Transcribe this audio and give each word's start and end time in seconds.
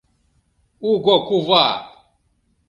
Угокува! 0.89 1.63